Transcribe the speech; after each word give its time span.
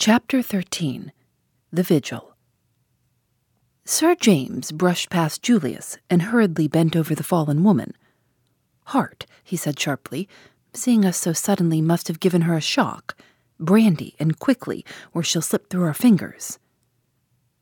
Chapter 0.00 0.40
13 0.40 1.12
The 1.70 1.82
Vigil 1.82 2.34
Sir 3.84 4.14
James 4.14 4.72
brushed 4.72 5.10
past 5.10 5.42
Julius 5.42 5.98
and 6.08 6.22
hurriedly 6.22 6.68
bent 6.68 6.96
over 6.96 7.14
the 7.14 7.22
fallen 7.22 7.62
woman. 7.62 7.92
Heart, 8.86 9.26
he 9.44 9.58
said 9.58 9.78
sharply, 9.78 10.26
seeing 10.72 11.04
us 11.04 11.18
so 11.18 11.34
suddenly 11.34 11.82
must 11.82 12.08
have 12.08 12.18
given 12.18 12.40
her 12.48 12.56
a 12.56 12.62
shock. 12.62 13.20
Brandy, 13.58 14.14
and 14.18 14.38
quickly, 14.38 14.86
or 15.12 15.22
she'll 15.22 15.42
slip 15.42 15.68
through 15.68 15.84
our 15.84 15.92
fingers. 15.92 16.58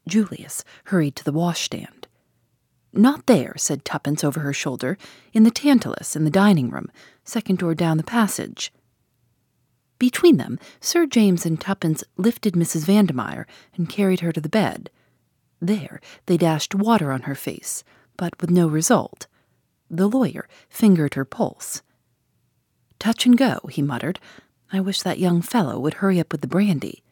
Julius 0.07 0.63
hurried 0.85 1.17
to 1.17 1.25
the 1.25 1.33
washstand. 1.33 2.07
Not 2.93 3.27
there, 3.27 3.55
said 3.57 3.85
Tuppence 3.85 4.23
over 4.23 4.39
her 4.39 4.53
shoulder, 4.53 4.97
in 5.33 5.43
the 5.43 5.51
Tantalus 5.51 6.15
in 6.15 6.23
the 6.23 6.31
dining 6.31 6.71
room, 6.71 6.89
second 7.25 7.59
door 7.59 7.75
down 7.75 7.97
the 7.97 8.05
passage. 8.05 8.73
Between 9.99 10.37
them, 10.37 10.59
Sir 10.81 11.07
James 11.07 11.45
and 11.45 11.61
Tuppence 11.61 12.05
lifted 12.17 12.55
Mrs. 12.55 12.85
Vandemeyer 12.87 13.47
and 13.75 13.89
carried 13.89 14.21
her 14.21 14.33
to 14.33 14.41
the 14.41 14.49
bed. 14.49 14.91
There, 15.61 16.01
they 16.27 16.37
dashed 16.37 16.75
water 16.75 17.11
on 17.11 17.23
her 17.23 17.35
face, 17.35 17.83
but 18.17 18.41
with 18.41 18.51
no 18.51 18.69
result. 18.69 19.27
The 19.91 20.09
lawyer 20.09 20.47
fingered 20.69 21.15
her 21.15 21.25
pulse. 21.25 21.83
Touch 22.99 23.27
and 23.27 23.37
go, 23.37 23.61
he 23.71 23.83
muttered. 23.83 24.21
I 24.73 24.81
wish 24.81 25.03
that 25.03 25.19
young 25.19 25.43
fellow 25.43 25.79
would 25.79 25.95
hurry 25.95 26.21
up 26.21 26.31
with 26.31 26.43
the 26.43 26.47
brandy. 26.47 27.03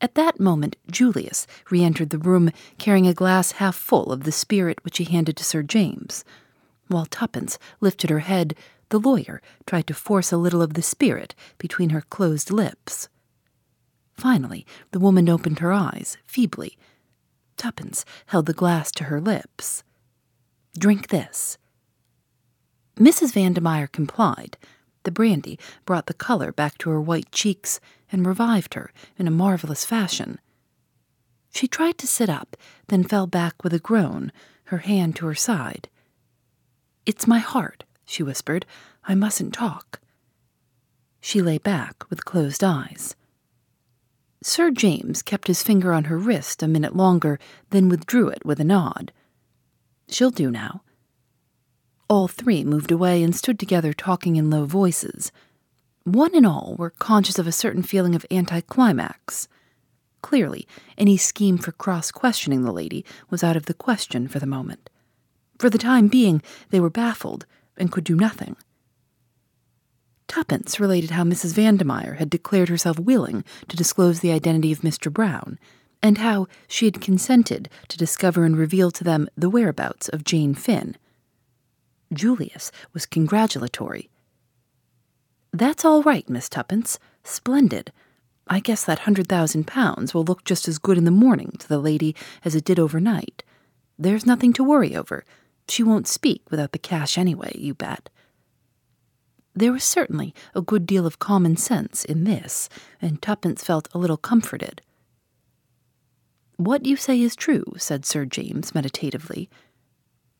At 0.00 0.14
that 0.14 0.38
moment, 0.38 0.76
Julius 0.90 1.46
re 1.70 1.82
entered 1.82 2.10
the 2.10 2.18
room 2.18 2.52
carrying 2.78 3.06
a 3.06 3.14
glass 3.14 3.52
half 3.52 3.74
full 3.74 4.12
of 4.12 4.22
the 4.22 4.32
spirit 4.32 4.82
which 4.84 4.98
he 4.98 5.04
handed 5.04 5.36
to 5.38 5.44
Sir 5.44 5.62
James. 5.62 6.24
While 6.86 7.06
Tuppence 7.06 7.58
lifted 7.80 8.08
her 8.10 8.20
head, 8.20 8.54
the 8.90 9.00
lawyer 9.00 9.40
tried 9.66 9.86
to 9.86 9.94
force 9.94 10.32
a 10.32 10.36
little 10.36 10.62
of 10.62 10.74
the 10.74 10.82
spirit 10.82 11.34
between 11.58 11.90
her 11.90 12.02
closed 12.02 12.50
lips. 12.50 13.08
Finally, 14.14 14.66
the 14.90 14.98
woman 14.98 15.28
opened 15.28 15.60
her 15.60 15.72
eyes, 15.72 16.16
feebly. 16.24 16.76
Tuppence 17.56 18.04
held 18.26 18.46
the 18.46 18.52
glass 18.52 18.90
to 18.92 19.04
her 19.04 19.20
lips. 19.20 19.84
Drink 20.78 21.08
this. 21.08 21.58
Mrs. 22.96 23.32
Vandemeyer 23.32 23.90
complied. 23.90 24.56
The 25.04 25.12
brandy 25.12 25.58
brought 25.86 26.06
the 26.06 26.14
color 26.14 26.52
back 26.52 26.78
to 26.78 26.90
her 26.90 27.00
white 27.00 27.30
cheeks 27.30 27.80
and 28.10 28.26
revived 28.26 28.74
her 28.74 28.92
in 29.16 29.28
a 29.28 29.32
marvelous 29.32 29.84
fashion. 29.84 30.38
She 31.52 31.68
tried 31.68 31.98
to 31.98 32.06
sit 32.06 32.28
up, 32.28 32.56
then 32.88 33.04
fell 33.04 33.26
back 33.26 33.62
with 33.62 33.72
a 33.72 33.78
groan, 33.78 34.32
her 34.64 34.78
hand 34.78 35.16
to 35.16 35.26
her 35.26 35.34
side. 35.34 35.88
It's 37.06 37.26
my 37.26 37.38
heart, 37.38 37.84
she 38.08 38.22
whispered. 38.22 38.64
I 39.04 39.14
mustn't 39.14 39.52
talk. 39.52 40.00
She 41.20 41.42
lay 41.42 41.58
back 41.58 42.08
with 42.08 42.24
closed 42.24 42.64
eyes. 42.64 43.14
Sir 44.42 44.70
James 44.70 45.20
kept 45.20 45.48
his 45.48 45.62
finger 45.62 45.92
on 45.92 46.04
her 46.04 46.16
wrist 46.16 46.62
a 46.62 46.68
minute 46.68 46.96
longer, 46.96 47.38
then 47.70 47.88
withdrew 47.88 48.28
it 48.28 48.44
with 48.44 48.60
a 48.60 48.64
nod. 48.64 49.12
She'll 50.08 50.30
do 50.30 50.50
now. 50.50 50.82
All 52.08 52.28
three 52.28 52.64
moved 52.64 52.90
away 52.90 53.22
and 53.22 53.36
stood 53.36 53.58
together 53.58 53.92
talking 53.92 54.36
in 54.36 54.48
low 54.48 54.64
voices. 54.64 55.30
One 56.04 56.34
and 56.34 56.46
all 56.46 56.76
were 56.78 56.90
conscious 56.90 57.38
of 57.38 57.46
a 57.46 57.52
certain 57.52 57.82
feeling 57.82 58.14
of 58.14 58.24
anticlimax. 58.30 59.48
Clearly, 60.22 60.66
any 60.96 61.18
scheme 61.18 61.58
for 61.58 61.72
cross 61.72 62.10
questioning 62.10 62.62
the 62.62 62.72
lady 62.72 63.04
was 63.28 63.44
out 63.44 63.56
of 63.56 63.66
the 63.66 63.74
question 63.74 64.28
for 64.28 64.38
the 64.38 64.46
moment. 64.46 64.88
For 65.58 65.68
the 65.68 65.76
time 65.78 66.08
being, 66.08 66.40
they 66.70 66.80
were 66.80 66.90
baffled 66.90 67.44
and 67.78 67.92
could 67.92 68.04
do 68.04 68.14
nothing. 68.14 68.56
Tuppence 70.26 70.78
related 70.78 71.10
how 71.10 71.24
Mrs. 71.24 71.54
Vandemeyer 71.54 72.18
had 72.18 72.28
declared 72.28 72.68
herself 72.68 72.98
willing 72.98 73.44
to 73.68 73.76
disclose 73.76 74.20
the 74.20 74.32
identity 74.32 74.70
of 74.70 74.80
Mr. 74.80 75.12
Brown, 75.12 75.58
and 76.02 76.18
how 76.18 76.46
she 76.68 76.84
had 76.84 77.00
consented 77.00 77.68
to 77.88 77.98
discover 77.98 78.44
and 78.44 78.56
reveal 78.56 78.90
to 78.90 79.02
them 79.02 79.28
the 79.36 79.50
whereabouts 79.50 80.08
of 80.08 80.24
Jane 80.24 80.54
Finn. 80.54 80.96
Julius 82.12 82.70
was 82.92 83.06
congratulatory. 83.06 84.08
That's 85.52 85.84
all 85.84 86.02
right, 86.02 86.28
Miss 86.28 86.48
Tuppence. 86.48 86.98
Splendid. 87.24 87.90
I 88.46 88.60
guess 88.60 88.84
that 88.84 89.00
hundred 89.00 89.28
thousand 89.28 89.66
pounds 89.66 90.14
will 90.14 90.24
look 90.24 90.44
just 90.44 90.68
as 90.68 90.78
good 90.78 90.98
in 90.98 91.04
the 91.04 91.10
morning 91.10 91.56
to 91.58 91.68
the 91.68 91.78
lady 91.78 92.14
as 92.44 92.54
it 92.54 92.64
did 92.64 92.78
overnight. 92.78 93.42
There's 93.98 94.26
nothing 94.26 94.52
to 94.54 94.64
worry 94.64 94.94
over. 94.94 95.24
She 95.68 95.82
won't 95.82 96.08
speak 96.08 96.42
without 96.50 96.72
the 96.72 96.78
cash 96.78 97.18
anyway, 97.18 97.52
you 97.56 97.74
bet. 97.74 98.08
There 99.54 99.72
was 99.72 99.84
certainly 99.84 100.34
a 100.54 100.62
good 100.62 100.86
deal 100.86 101.06
of 101.06 101.18
common 101.18 101.56
sense 101.56 102.04
in 102.04 102.24
this, 102.24 102.68
and 103.02 103.20
Tuppence 103.20 103.64
felt 103.64 103.88
a 103.92 103.98
little 103.98 104.16
comforted. 104.16 104.82
What 106.56 106.86
you 106.86 106.96
say 106.96 107.20
is 107.20 107.36
true, 107.36 107.64
said 107.76 108.04
Sir 108.04 108.24
James 108.24 108.74
meditatively. 108.74 109.50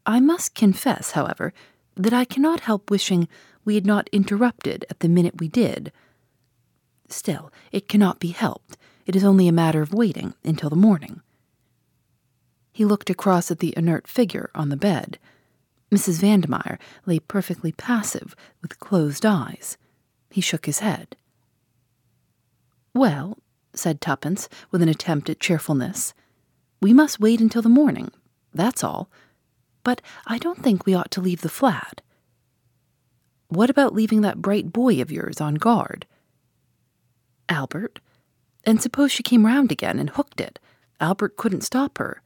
I 0.07 0.21
must 0.21 0.55
confess, 0.55 1.13
however, 1.13 1.53
that 1.97 2.13
I 2.13 2.25
cannot 2.25 2.61
help 2.61 2.91
wishing 2.91 3.29
we 3.65 3.75
had 3.75 3.87
not 3.87 4.09
interrupted 4.13 4.87
at 4.89 5.01
the 5.01 5.09
minute 5.09 5.41
we 5.41 5.49
did. 5.49 5.93
Still, 7.09 7.53
it 7.73 7.89
cannot 7.89 8.21
be 8.21 8.29
helped. 8.29 8.77
It 9.05 9.17
is 9.17 9.25
only 9.25 9.49
a 9.49 9.53
matter 9.53 9.83
of 9.83 9.93
waiting 9.93 10.35
until 10.45 10.71
the 10.71 10.77
morning. 10.77 11.23
He 12.79 12.85
looked 12.85 13.11
across 13.11 13.51
at 13.51 13.59
the 13.59 13.75
inert 13.77 14.07
figure 14.07 14.53
on 14.55 14.69
the 14.69 14.77
bed. 14.77 15.19
Mrs. 15.91 16.21
Vandemeyer 16.21 16.79
lay 17.07 17.19
perfectly 17.19 17.73
passive, 17.73 18.37
with 18.63 18.79
closed 18.79 19.27
eyes. 19.27 19.77
He 20.31 20.41
shook 20.41 20.67
his 20.67 20.79
head. 20.79 21.17
Well, 22.95 23.37
said 23.75 24.01
Tuppence, 24.01 24.49
with 24.71 24.81
an 24.81 24.89
attempt 24.89 25.29
at 25.29 25.41
cheerfulness, 25.41 26.15
we 26.81 26.93
must 26.93 27.19
wait 27.19 27.41
until 27.41 27.63
the 27.63 27.69
morning, 27.69 28.13
that's 28.55 28.85
all. 28.85 29.11
But 29.83 30.01
I 30.29 30.39
don't 30.39 30.63
think 30.63 30.87
we 30.87 30.95
ought 30.95 31.11
to 31.11 31.21
leave 31.21 31.41
the 31.41 31.49
flat. 31.49 32.01
What 33.49 33.71
about 33.71 33.93
leaving 33.93 34.21
that 34.21 34.41
bright 34.41 34.73
boy 34.73 35.03
of 35.03 35.11
yours 35.11 35.41
on 35.41 35.57
guard? 35.57 36.07
Albert? 37.49 37.99
And 38.63 38.81
suppose 38.81 39.11
she 39.11 39.25
came 39.25 39.45
round 39.45 39.73
again 39.73 39.99
and 39.99 40.11
hooked 40.11 40.41
it? 40.41 40.61
Albert 41.01 41.37
couldn't 41.37 41.63
stop 41.63 41.99
her. 41.99 42.23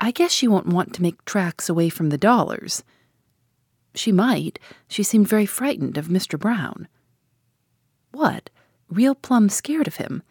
I 0.00 0.10
guess 0.10 0.32
she 0.32 0.48
won't 0.48 0.66
want 0.66 0.94
to 0.94 1.02
make 1.02 1.24
tracks 1.26 1.68
away 1.68 1.90
from 1.90 2.08
the 2.08 2.16
dollars. 2.16 2.82
She 3.94 4.10
might. 4.10 4.58
She 4.88 5.02
seemed 5.02 5.28
very 5.28 5.44
frightened 5.44 5.98
of 5.98 6.08
Mr. 6.08 6.38
Brown. 6.38 6.88
What? 8.10 8.48
Real 8.88 9.14
plumb 9.14 9.50
scared 9.50 9.86
of 9.86 9.96
him? 9.96 10.22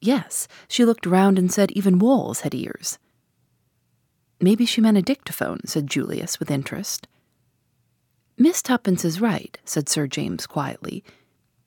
Yes, 0.00 0.48
she 0.66 0.84
looked 0.84 1.06
round 1.06 1.38
and 1.38 1.52
said 1.52 1.70
even 1.70 2.00
walls 2.00 2.40
had 2.40 2.56
ears. 2.56 2.98
Maybe 4.40 4.66
she 4.66 4.80
meant 4.80 4.98
a 4.98 5.02
dictaphone, 5.02 5.60
said 5.64 5.86
Julius 5.86 6.40
with 6.40 6.50
interest. 6.50 7.06
Miss 8.36 8.62
Tuppence 8.62 9.04
is 9.04 9.20
right, 9.20 9.56
said 9.64 9.88
Sir 9.88 10.08
James 10.08 10.48
quietly. 10.48 11.04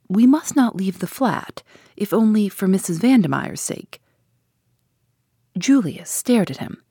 We 0.10 0.28
must 0.28 0.58
not 0.58 0.76
leave 0.76 1.00
the 1.00 1.08
flat, 1.08 1.64
if 1.96 2.12
only 2.12 2.50
for 2.50 2.68
Mrs. 2.68 3.00
Vandemeyer's 3.00 3.62
sake. 3.62 4.02
Julius 5.58 6.10
stared 6.10 6.52
at 6.52 6.58
him. 6.58 6.82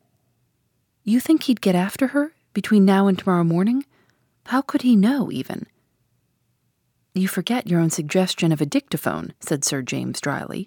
You 1.06 1.20
think 1.20 1.42
he'd 1.42 1.60
get 1.60 1.74
after 1.74 2.08
her 2.08 2.32
between 2.54 2.86
now 2.86 3.08
and 3.08 3.18
tomorrow 3.18 3.44
morning? 3.44 3.84
How 4.46 4.62
could 4.62 4.80
he 4.80 4.96
know, 4.96 5.30
even? 5.30 5.66
You 7.12 7.28
forget 7.28 7.68
your 7.68 7.78
own 7.78 7.90
suggestion 7.90 8.52
of 8.52 8.62
a 8.62 8.66
dictaphone, 8.66 9.34
said 9.38 9.64
Sir 9.64 9.82
James 9.82 10.18
dryly. 10.18 10.66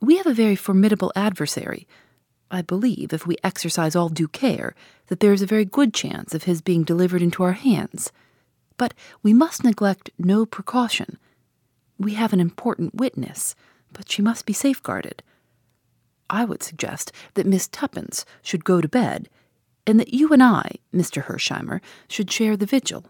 We 0.00 0.16
have 0.16 0.26
a 0.26 0.34
very 0.34 0.56
formidable 0.56 1.12
adversary. 1.14 1.86
I 2.50 2.62
believe, 2.62 3.12
if 3.12 3.28
we 3.28 3.36
exercise 3.44 3.94
all 3.94 4.08
due 4.08 4.26
care, 4.26 4.74
that 5.06 5.20
there 5.20 5.32
is 5.32 5.40
a 5.40 5.46
very 5.46 5.64
good 5.64 5.94
chance 5.94 6.34
of 6.34 6.42
his 6.42 6.60
being 6.60 6.82
delivered 6.82 7.22
into 7.22 7.44
our 7.44 7.52
hands. 7.52 8.10
But 8.76 8.92
we 9.22 9.32
must 9.32 9.62
neglect 9.62 10.10
no 10.18 10.44
precaution. 10.44 11.16
We 11.96 12.14
have 12.14 12.32
an 12.32 12.40
important 12.40 12.96
witness, 12.96 13.54
but 13.92 14.10
she 14.10 14.20
must 14.20 14.46
be 14.46 14.52
safeguarded. 14.52 15.22
I 16.28 16.44
would 16.44 16.64
suggest 16.64 17.12
that 17.34 17.46
Miss 17.46 17.68
Tuppence 17.68 18.24
should 18.42 18.64
go 18.64 18.80
to 18.80 18.88
bed 18.88 19.28
and 19.86 20.00
that 20.00 20.14
you 20.14 20.32
and 20.32 20.42
I, 20.42 20.72
Mr. 20.92 21.24
Hersheimmer, 21.24 21.80
should 22.08 22.30
share 22.30 22.56
the 22.56 22.66
vigil. 22.66 23.06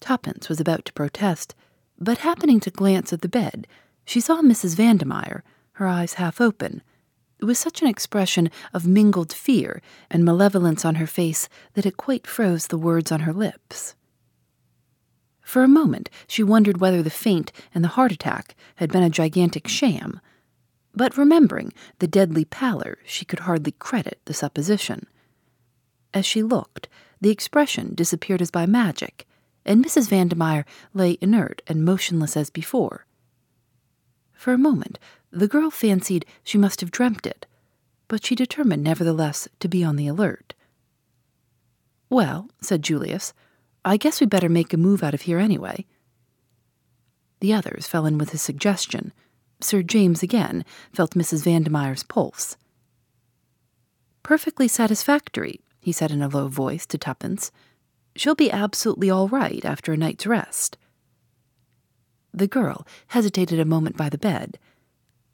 Tuppence 0.00 0.48
was 0.48 0.60
about 0.60 0.84
to 0.86 0.92
protest, 0.92 1.54
But 1.98 2.18
happening 2.18 2.60
to 2.60 2.70
glance 2.70 3.12
at 3.12 3.22
the 3.22 3.28
bed, 3.28 3.66
she 4.04 4.20
saw 4.20 4.40
Mrs. 4.40 4.76
Vandemeyer, 4.76 5.42
her 5.72 5.86
eyes 5.86 6.14
half 6.14 6.40
open, 6.40 6.82
with 7.40 7.58
such 7.58 7.82
an 7.82 7.88
expression 7.88 8.50
of 8.72 8.86
mingled 8.86 9.32
fear 9.32 9.80
and 10.10 10.24
malevolence 10.24 10.84
on 10.84 10.96
her 10.96 11.06
face 11.06 11.48
that 11.74 11.86
it 11.86 11.96
quite 11.96 12.26
froze 12.26 12.66
the 12.66 12.78
words 12.78 13.12
on 13.12 13.20
her 13.20 13.32
lips. 13.32 13.94
For 15.40 15.62
a 15.62 15.68
moment, 15.68 16.10
she 16.26 16.42
wondered 16.42 16.80
whether 16.80 17.02
the 17.02 17.10
faint 17.10 17.52
and 17.74 17.82
the 17.82 17.88
heart 17.88 18.12
attack 18.12 18.54
had 18.76 18.92
been 18.92 19.02
a 19.02 19.10
gigantic 19.10 19.66
sham, 19.66 20.20
but 20.98 21.16
remembering 21.16 21.72
the 22.00 22.08
deadly 22.08 22.44
pallor, 22.44 22.98
she 23.04 23.24
could 23.24 23.38
hardly 23.40 23.70
credit 23.70 24.20
the 24.24 24.34
supposition. 24.34 25.06
As 26.12 26.26
she 26.26 26.42
looked, 26.42 26.88
the 27.20 27.30
expression 27.30 27.94
disappeared 27.94 28.42
as 28.42 28.50
by 28.50 28.66
magic, 28.66 29.24
and 29.64 29.84
Mrs. 29.84 30.08
Vandemeyer 30.08 30.64
lay 30.92 31.16
inert 31.20 31.62
and 31.68 31.84
motionless 31.84 32.36
as 32.36 32.50
before. 32.50 33.06
For 34.32 34.52
a 34.52 34.58
moment, 34.58 34.98
the 35.30 35.46
girl 35.46 35.70
fancied 35.70 36.26
she 36.42 36.58
must 36.58 36.80
have 36.80 36.90
dreamt 36.90 37.26
it, 37.26 37.46
but 38.08 38.24
she 38.24 38.34
determined 38.34 38.82
nevertheless 38.82 39.46
to 39.60 39.68
be 39.68 39.84
on 39.84 39.94
the 39.94 40.08
alert. 40.08 40.54
Well, 42.10 42.48
said 42.60 42.82
Julius, 42.82 43.32
I 43.84 43.98
guess 43.98 44.20
we'd 44.20 44.30
better 44.30 44.48
make 44.48 44.72
a 44.72 44.76
move 44.76 45.04
out 45.04 45.14
of 45.14 45.22
here 45.22 45.38
anyway. 45.38 45.86
The 47.38 47.54
others 47.54 47.86
fell 47.86 48.04
in 48.04 48.18
with 48.18 48.30
his 48.30 48.42
suggestion. 48.42 49.12
Sir 49.60 49.82
James 49.82 50.22
again 50.22 50.64
felt 50.92 51.14
Mrs. 51.14 51.44
Vandemeyer's 51.44 52.02
pulse. 52.02 52.56
Perfectly 54.22 54.68
satisfactory, 54.68 55.60
he 55.80 55.92
said 55.92 56.10
in 56.10 56.22
a 56.22 56.28
low 56.28 56.48
voice 56.48 56.86
to 56.86 56.98
Tuppence. 56.98 57.50
She'll 58.14 58.34
be 58.34 58.50
absolutely 58.50 59.10
all 59.10 59.28
right 59.28 59.64
after 59.64 59.92
a 59.92 59.96
night's 59.96 60.26
rest. 60.26 60.76
The 62.32 62.46
girl 62.46 62.86
hesitated 63.08 63.58
a 63.58 63.64
moment 63.64 63.96
by 63.96 64.08
the 64.08 64.18
bed. 64.18 64.58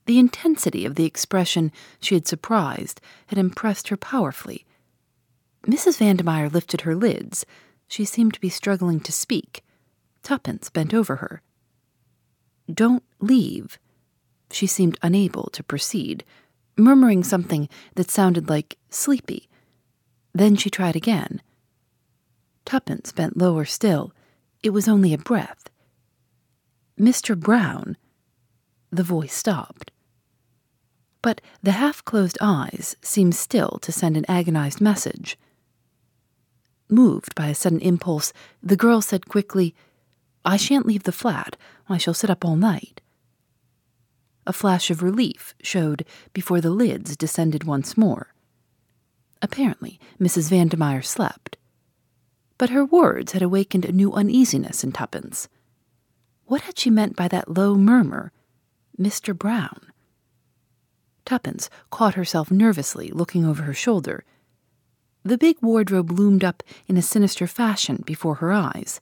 The 0.06 0.18
intensity 0.18 0.84
of 0.84 0.94
the 0.94 1.06
expression 1.06 1.72
she 2.00 2.14
had 2.14 2.26
surprised 2.26 3.00
had 3.26 3.38
impressed 3.38 3.88
her 3.88 3.96
powerfully. 3.96 4.64
Mrs. 5.66 5.98
Vandemeyer 5.98 6.52
lifted 6.52 6.82
her 6.82 6.94
lids. 6.94 7.44
She 7.88 8.04
seemed 8.04 8.34
to 8.34 8.40
be 8.40 8.48
struggling 8.48 9.00
to 9.00 9.12
speak. 9.12 9.64
Tuppence 10.22 10.70
bent 10.70 10.94
over 10.94 11.16
her. 11.16 11.42
Don't 12.72 13.02
leave. 13.18 13.78
She 14.50 14.66
seemed 14.66 14.98
unable 15.02 15.50
to 15.52 15.62
proceed, 15.62 16.24
murmuring 16.76 17.24
something 17.24 17.68
that 17.94 18.10
sounded 18.10 18.48
like 18.48 18.78
sleepy. 18.90 19.48
Then 20.32 20.56
she 20.56 20.70
tried 20.70 20.96
again. 20.96 21.42
Tuppence 22.64 23.12
bent 23.12 23.36
lower 23.36 23.64
still. 23.64 24.12
It 24.62 24.70
was 24.70 24.88
only 24.88 25.12
a 25.12 25.18
breath. 25.18 25.68
Mr. 26.98 27.38
Brown. 27.38 27.96
The 28.90 29.02
voice 29.02 29.34
stopped. 29.34 29.90
But 31.22 31.40
the 31.62 31.72
half 31.72 32.04
closed 32.04 32.38
eyes 32.40 32.96
seemed 33.02 33.34
still 33.34 33.78
to 33.82 33.92
send 33.92 34.16
an 34.16 34.26
agonized 34.28 34.80
message. 34.80 35.38
Moved 36.88 37.34
by 37.34 37.48
a 37.48 37.54
sudden 37.54 37.80
impulse, 37.80 38.32
the 38.62 38.76
girl 38.76 39.00
said 39.00 39.28
quickly, 39.28 39.74
I 40.44 40.56
shan't 40.56 40.86
leave 40.86 41.04
the 41.04 41.12
flat. 41.12 41.56
I 41.88 41.96
shall 41.96 42.14
sit 42.14 42.30
up 42.30 42.44
all 42.44 42.56
night. 42.56 43.00
A 44.46 44.52
flash 44.52 44.90
of 44.90 45.02
relief 45.02 45.54
showed 45.62 46.04
before 46.32 46.60
the 46.60 46.70
lids 46.70 47.16
descended 47.16 47.64
once 47.64 47.96
more. 47.96 48.34
Apparently, 49.40 49.98
Mrs. 50.20 50.50
Vandemeyer 50.50 51.02
slept 51.02 51.56
but 52.58 52.70
her 52.70 52.84
words 52.84 53.32
had 53.32 53.42
awakened 53.42 53.84
a 53.84 53.92
new 53.92 54.12
uneasiness 54.12 54.84
in 54.84 54.92
Tuppence. 54.92 55.48
What 56.46 56.62
had 56.62 56.78
she 56.78 56.90
meant 56.90 57.16
by 57.16 57.28
that 57.28 57.56
low 57.56 57.74
murmur, 57.74 58.32
Mr. 58.98 59.36
Brown? 59.36 59.80
Tuppence 61.24 61.70
caught 61.90 62.14
herself 62.14 62.50
nervously 62.50 63.10
looking 63.10 63.44
over 63.44 63.62
her 63.62 63.74
shoulder. 63.74 64.24
The 65.24 65.38
big 65.38 65.56
wardrobe 65.62 66.10
loomed 66.10 66.44
up 66.44 66.62
in 66.86 66.96
a 66.96 67.02
sinister 67.02 67.46
fashion 67.46 68.02
before 68.04 68.36
her 68.36 68.52
eyes. 68.52 69.00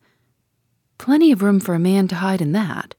Plenty 0.98 1.32
of 1.32 1.42
room 1.42 1.58
for 1.58 1.74
a 1.74 1.80
man 1.80 2.06
to 2.08 2.16
hide 2.16 2.40
in 2.40 2.52
that. 2.52 2.94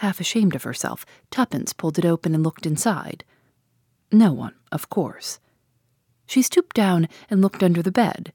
Half 0.00 0.18
ashamed 0.18 0.54
of 0.54 0.62
herself, 0.62 1.04
Tuppence 1.30 1.74
pulled 1.74 1.98
it 1.98 2.06
open 2.06 2.34
and 2.34 2.42
looked 2.42 2.64
inside. 2.64 3.22
No 4.10 4.32
one, 4.32 4.54
of 4.72 4.88
course. 4.88 5.40
She 6.26 6.40
stooped 6.40 6.74
down 6.74 7.06
and 7.28 7.42
looked 7.42 7.62
under 7.62 7.82
the 7.82 7.92
bed. 7.92 8.32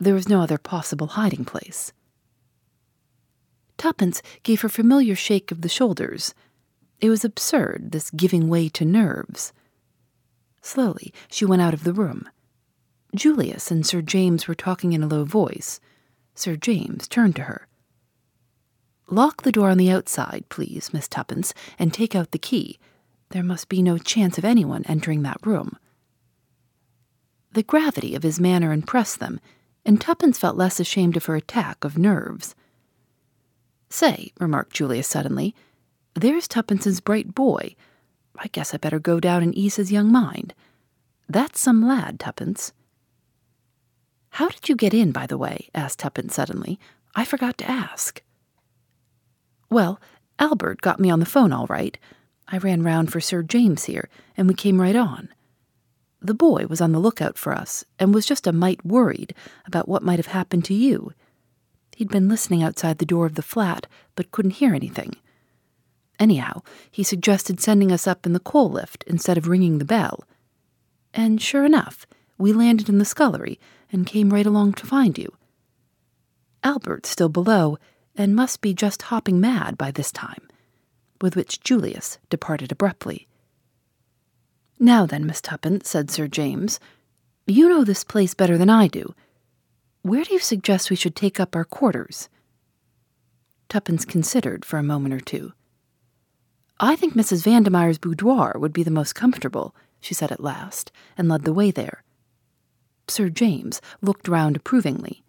There 0.00 0.14
was 0.14 0.28
no 0.28 0.40
other 0.40 0.58
possible 0.58 1.06
hiding 1.06 1.44
place. 1.44 1.92
Tuppence 3.76 4.20
gave 4.42 4.62
her 4.62 4.68
familiar 4.68 5.14
shake 5.14 5.52
of 5.52 5.60
the 5.60 5.68
shoulders. 5.68 6.34
It 7.00 7.08
was 7.08 7.24
absurd, 7.24 7.92
this 7.92 8.10
giving 8.10 8.48
way 8.48 8.68
to 8.70 8.84
nerves. 8.84 9.52
Slowly, 10.60 11.14
she 11.30 11.44
went 11.44 11.62
out 11.62 11.72
of 11.72 11.84
the 11.84 11.92
room. 11.92 12.28
Julius 13.14 13.70
and 13.70 13.86
Sir 13.86 14.02
James 14.02 14.48
were 14.48 14.56
talking 14.56 14.92
in 14.92 15.04
a 15.04 15.06
low 15.06 15.24
voice. 15.24 15.78
Sir 16.34 16.56
James 16.56 17.06
turned 17.06 17.36
to 17.36 17.42
her. 17.42 17.68
Lock 19.08 19.42
the 19.42 19.52
door 19.52 19.70
on 19.70 19.78
the 19.78 19.90
outside, 19.90 20.44
please, 20.48 20.92
Miss 20.92 21.06
Tuppence, 21.06 21.54
and 21.78 21.92
take 21.92 22.14
out 22.14 22.32
the 22.32 22.38
key. 22.38 22.78
There 23.30 23.44
must 23.44 23.68
be 23.68 23.82
no 23.82 23.98
chance 23.98 24.36
of 24.38 24.44
anyone 24.44 24.84
entering 24.86 25.22
that 25.22 25.44
room. 25.46 25.78
The 27.52 27.62
gravity 27.62 28.14
of 28.14 28.22
his 28.22 28.40
manner 28.40 28.72
impressed 28.72 29.20
them, 29.20 29.40
and 29.84 30.00
Tuppence 30.00 30.38
felt 30.38 30.56
less 30.56 30.80
ashamed 30.80 31.16
of 31.16 31.26
her 31.26 31.36
attack 31.36 31.84
of 31.84 31.96
nerves. 31.96 32.54
Say, 33.88 34.32
remarked 34.40 34.74
Julius 34.74 35.06
suddenly, 35.06 35.54
there's 36.14 36.48
Tuppence's 36.48 37.00
bright 37.00 37.34
boy. 37.34 37.76
I 38.38 38.48
guess 38.48 38.74
I 38.74 38.78
better 38.78 38.98
go 38.98 39.20
down 39.20 39.42
and 39.42 39.54
ease 39.54 39.76
his 39.76 39.92
young 39.92 40.10
mind. 40.10 40.54
That's 41.28 41.60
some 41.60 41.86
lad, 41.86 42.18
Tuppence. 42.18 42.72
How 44.30 44.48
did 44.48 44.68
you 44.68 44.76
get 44.76 44.92
in, 44.92 45.12
by 45.12 45.26
the 45.26 45.38
way? 45.38 45.68
asked 45.74 46.00
Tuppence 46.00 46.34
suddenly. 46.34 46.78
I 47.14 47.24
forgot 47.24 47.56
to 47.58 47.70
ask. 47.70 48.20
Well, 49.70 50.00
Albert 50.38 50.80
got 50.80 51.00
me 51.00 51.10
on 51.10 51.20
the 51.20 51.26
phone 51.26 51.52
all 51.52 51.66
right. 51.66 51.98
I 52.48 52.58
ran 52.58 52.82
round 52.82 53.10
for 53.10 53.20
Sir 53.20 53.42
James 53.42 53.84
here, 53.84 54.08
and 54.36 54.46
we 54.46 54.54
came 54.54 54.80
right 54.80 54.96
on. 54.96 55.28
The 56.20 56.34
boy 56.34 56.66
was 56.66 56.80
on 56.80 56.92
the 56.92 56.98
lookout 56.98 57.36
for 57.36 57.52
us 57.52 57.84
and 57.98 58.14
was 58.14 58.26
just 58.26 58.46
a 58.46 58.52
mite 58.52 58.84
worried 58.84 59.34
about 59.66 59.88
what 59.88 60.02
might 60.02 60.18
have 60.18 60.26
happened 60.26 60.64
to 60.66 60.74
you. 60.74 61.12
He'd 61.96 62.08
been 62.08 62.28
listening 62.28 62.62
outside 62.62 62.98
the 62.98 63.06
door 63.06 63.26
of 63.26 63.34
the 63.34 63.42
flat, 63.42 63.86
but 64.14 64.30
couldn't 64.30 64.52
hear 64.52 64.74
anything. 64.74 65.16
Anyhow, 66.18 66.62
he 66.90 67.02
suggested 67.02 67.60
sending 67.60 67.92
us 67.92 68.06
up 68.06 68.26
in 68.26 68.32
the 68.32 68.40
coal 68.40 68.70
lift 68.70 69.04
instead 69.06 69.36
of 69.36 69.48
ringing 69.48 69.78
the 69.78 69.84
bell. 69.84 70.24
And 71.12 71.40
sure 71.40 71.64
enough, 71.64 72.06
we 72.38 72.52
landed 72.52 72.88
in 72.88 72.98
the 72.98 73.04
scullery 73.04 73.58
and 73.90 74.06
came 74.06 74.30
right 74.30 74.46
along 74.46 74.74
to 74.74 74.86
find 74.86 75.16
you. 75.16 75.34
Albert's 76.62 77.08
still 77.08 77.28
below 77.28 77.78
and 78.16 78.34
must 78.34 78.60
be 78.60 78.74
just 78.74 79.02
hopping 79.02 79.40
mad 79.40 79.76
by 79.76 79.90
this 79.90 80.10
time, 80.10 80.48
with 81.20 81.36
which 81.36 81.60
Julius 81.60 82.18
departed 82.30 82.72
abruptly. 82.72 83.28
Now 84.78 85.06
then, 85.06 85.26
Miss 85.26 85.40
Tuppence, 85.40 85.88
said 85.88 86.10
Sir 86.10 86.26
James, 86.26 86.80
you 87.46 87.68
know 87.68 87.84
this 87.84 88.04
place 88.04 88.34
better 88.34 88.58
than 88.58 88.70
I 88.70 88.88
do. 88.88 89.14
Where 90.02 90.24
do 90.24 90.32
you 90.32 90.40
suggest 90.40 90.90
we 90.90 90.96
should 90.96 91.16
take 91.16 91.40
up 91.40 91.54
our 91.54 91.64
quarters? 91.64 92.28
Tuppence 93.68 94.04
considered 94.04 94.64
for 94.64 94.78
a 94.78 94.82
moment 94.82 95.14
or 95.14 95.20
two. 95.20 95.52
I 96.78 96.94
think 96.94 97.14
Mrs. 97.14 97.42
Vandemeyer's 97.44 97.98
boudoir 97.98 98.56
would 98.58 98.72
be 98.72 98.82
the 98.82 98.90
most 98.90 99.14
comfortable, 99.14 99.74
she 100.00 100.14
said 100.14 100.30
at 100.30 100.42
last, 100.42 100.92
and 101.16 101.28
led 101.28 101.44
the 101.44 101.52
way 101.52 101.70
there. 101.70 102.02
Sir 103.08 103.28
James 103.28 103.80
looked 104.02 104.28
round 104.28 104.56
approvingly. 104.56 105.22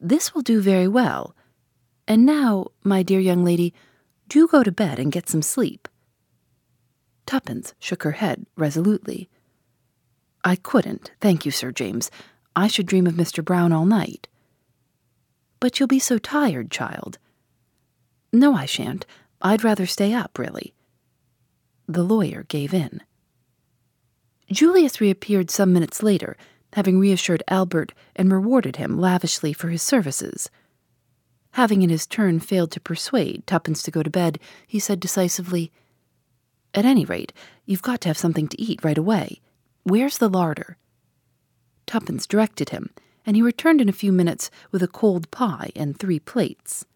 This 0.00 0.34
will 0.34 0.42
do 0.42 0.60
very 0.60 0.86
well. 0.86 1.34
And 2.08 2.24
now, 2.24 2.68
my 2.82 3.02
dear 3.02 3.20
young 3.20 3.44
lady, 3.44 3.74
do 4.28 4.48
go 4.48 4.62
to 4.62 4.72
bed 4.72 4.98
and 4.98 5.12
get 5.12 5.28
some 5.28 5.42
sleep. 5.42 5.86
Tuppence 7.26 7.74
shook 7.78 8.02
her 8.02 8.12
head 8.12 8.46
resolutely. 8.56 9.28
I 10.42 10.56
couldn't, 10.56 11.10
thank 11.20 11.44
you, 11.44 11.52
Sir 11.52 11.70
James. 11.70 12.10
I 12.56 12.66
should 12.66 12.86
dream 12.86 13.06
of 13.06 13.14
Mr. 13.14 13.44
Brown 13.44 13.74
all 13.74 13.84
night. 13.84 14.26
But 15.60 15.78
you'll 15.78 15.86
be 15.86 15.98
so 15.98 16.16
tired, 16.16 16.70
child. 16.70 17.18
No, 18.32 18.54
I 18.54 18.64
shan't. 18.64 19.04
I'd 19.42 19.62
rather 19.62 19.84
stay 19.84 20.14
up, 20.14 20.38
really. 20.38 20.72
The 21.86 22.02
lawyer 22.02 22.46
gave 22.48 22.72
in. 22.72 23.02
Julius 24.50 24.98
reappeared 24.98 25.50
some 25.50 25.74
minutes 25.74 26.02
later, 26.02 26.38
having 26.72 26.98
reassured 26.98 27.42
Albert 27.48 27.92
and 28.16 28.32
rewarded 28.32 28.76
him 28.76 28.98
lavishly 28.98 29.52
for 29.52 29.68
his 29.68 29.82
services. 29.82 30.48
Having 31.58 31.82
in 31.82 31.90
his 31.90 32.06
turn 32.06 32.38
failed 32.38 32.70
to 32.70 32.80
persuade 32.80 33.44
Tuppence 33.44 33.82
to 33.82 33.90
go 33.90 34.04
to 34.04 34.08
bed, 34.08 34.38
he 34.64 34.78
said 34.78 35.00
decisively, 35.00 35.72
at 36.72 36.84
any 36.84 37.04
rate, 37.04 37.32
you've 37.64 37.82
got 37.82 38.00
to 38.02 38.08
have 38.08 38.16
something 38.16 38.46
to 38.46 38.62
eat 38.62 38.84
right 38.84 38.96
away. 38.96 39.40
Where's 39.82 40.18
the 40.18 40.28
larder? 40.28 40.76
Tuppence 41.84 42.28
directed 42.28 42.68
him, 42.68 42.90
and 43.26 43.34
he 43.34 43.42
returned 43.42 43.80
in 43.80 43.88
a 43.88 43.92
few 43.92 44.12
minutes 44.12 44.52
with 44.70 44.84
a 44.84 44.86
cold 44.86 45.32
pie 45.32 45.72
and 45.74 45.98
three 45.98 46.20
plates. 46.20 46.86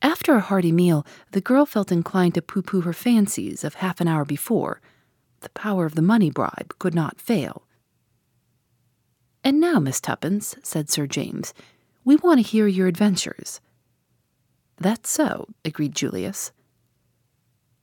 After 0.00 0.36
a 0.36 0.40
hearty 0.40 0.70
meal, 0.70 1.04
the 1.32 1.40
girl 1.40 1.66
felt 1.66 1.90
inclined 1.90 2.34
to 2.34 2.40
pooh 2.40 2.62
pooh 2.62 2.82
her 2.82 2.92
fancies 2.92 3.64
of 3.64 3.74
half 3.82 4.00
an 4.00 4.06
hour 4.06 4.24
before. 4.24 4.80
The 5.40 5.50
power 5.50 5.86
of 5.86 5.96
the 5.96 6.02
money 6.02 6.30
bribe 6.30 6.76
could 6.78 6.94
not 6.94 7.20
fail. 7.20 7.66
And 9.42 9.58
now, 9.58 9.80
Miss 9.80 10.00
Tuppence, 10.00 10.54
said 10.62 10.88
Sir 10.88 11.08
James, 11.08 11.52
we 12.04 12.16
want 12.16 12.38
to 12.38 12.42
hear 12.42 12.66
your 12.66 12.88
adventures. 12.88 13.60
That's 14.78 15.08
so, 15.08 15.48
agreed 15.64 15.94
Julius. 15.94 16.52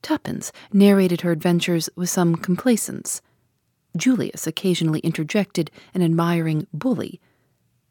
Tuppence 0.01 0.51
narrated 0.71 1.21
her 1.21 1.31
adventures 1.31 1.89
with 1.95 2.09
some 2.09 2.35
complacence. 2.35 3.21
Julius 3.95 4.47
occasionally 4.47 4.99
interjected 4.99 5.71
an 5.93 6.01
admiring 6.01 6.67
bully. 6.73 7.19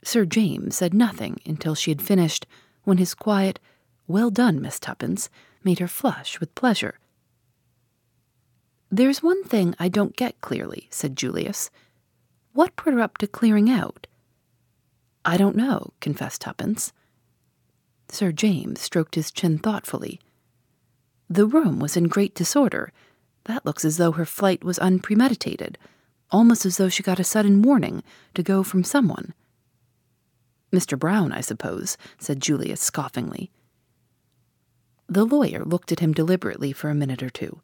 Sir 0.03 0.25
James 0.25 0.77
said 0.77 0.95
nothing 0.95 1.41
until 1.45 1.75
she 1.75 1.91
had 1.91 2.03
finished, 2.03 2.47
when 2.85 2.99
his 2.99 3.15
quiet, 3.15 3.61
Well 4.07 4.31
done, 4.31 4.61
Miss 4.61 4.79
Tuppence, 4.79 5.29
made 5.65 5.81
her 5.81 5.89
flush 5.89 6.41
with 6.41 6.55
pleasure. 6.55 6.99
There's 8.91 9.23
one 9.23 9.45
thing 9.45 9.75
I 9.79 9.89
don't 9.89 10.17
get 10.17 10.41
clearly, 10.41 10.89
said 10.91 11.17
Julius. 11.17 11.71
What 12.53 12.77
put 12.77 12.95
her 12.95 13.01
up 13.01 13.19
to 13.19 13.27
clearing 13.27 13.69
out? 13.71 14.08
I 15.29 15.37
don't 15.37 15.57
know, 15.57 15.93
confessed 16.01 16.41
Tuppence. 16.41 16.95
Sir 18.09 18.33
James 18.33 18.81
stroked 18.81 19.15
his 19.15 19.31
chin 19.31 19.59
thoughtfully. 19.59 20.21
The 21.29 21.45
room 21.45 21.81
was 21.81 21.99
in 21.99 22.05
great 22.09 22.35
disorder. 22.35 22.95
That 23.45 23.67
looks 23.67 23.85
as 23.85 23.99
though 23.99 24.13
her 24.13 24.25
flight 24.25 24.65
was 24.65 24.79
unpremeditated, 24.79 25.77
almost 26.31 26.65
as 26.65 26.79
though 26.79 26.89
she 26.89 27.03
got 27.03 27.21
a 27.21 27.25
sudden 27.25 27.61
warning 27.61 28.03
to 28.33 28.43
go 28.43 28.63
from 28.63 28.83
someone. 28.83 29.35
Mr. 30.73 30.99
Brown, 30.99 31.31
I 31.31 31.43
suppose, 31.43 31.99
said 32.19 32.41
Julius 32.41 32.81
scoffingly. 32.81 33.51
The 35.11 35.27
lawyer 35.27 35.63
looked 35.63 35.93
at 35.93 36.01
him 36.01 36.15
deliberately 36.15 36.73
for 36.73 36.89
a 36.89 36.95
minute 36.95 37.23
or 37.23 37.29
two. 37.29 37.61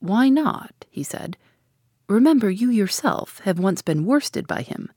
Why 0.00 0.30
not? 0.30 0.86
he 0.88 1.02
said. 1.02 1.36
Remember, 2.08 2.48
you 2.48 2.70
yourself 2.70 3.40
have 3.40 3.58
once 3.58 3.82
been 3.82 4.06
worsted 4.06 4.46
by 4.46 4.62
him. 4.62 4.90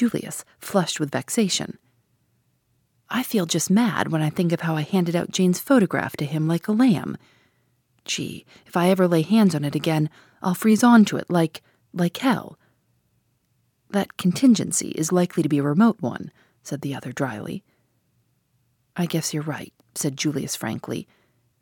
Julius 0.00 0.46
flushed 0.58 0.98
with 0.98 1.10
vexation. 1.10 1.76
I 3.10 3.22
feel 3.22 3.44
just 3.44 3.70
mad 3.70 4.10
when 4.10 4.22
I 4.22 4.30
think 4.30 4.50
of 4.50 4.62
how 4.62 4.74
I 4.74 4.80
handed 4.80 5.14
out 5.14 5.30
Jane's 5.30 5.58
photograph 5.58 6.16
to 6.16 6.24
him 6.24 6.48
like 6.48 6.68
a 6.68 6.72
lamb. 6.72 7.18
Gee, 8.06 8.46
if 8.64 8.78
I 8.78 8.88
ever 8.88 9.06
lay 9.06 9.20
hands 9.20 9.54
on 9.54 9.62
it 9.62 9.74
again, 9.74 10.08
I'll 10.40 10.54
freeze 10.54 10.82
onto 10.82 11.18
it 11.18 11.28
like 11.28 11.60
like 11.92 12.16
hell. 12.16 12.58
That 13.90 14.16
contingency 14.16 14.88
is 14.92 15.12
likely 15.12 15.42
to 15.42 15.50
be 15.50 15.58
a 15.58 15.62
remote 15.62 15.98
one, 16.00 16.32
said 16.62 16.80
the 16.80 16.94
other 16.94 17.12
dryly. 17.12 17.62
I 18.96 19.04
guess 19.04 19.34
you're 19.34 19.42
right, 19.42 19.74
said 19.94 20.16
Julius 20.16 20.56
frankly. 20.56 21.08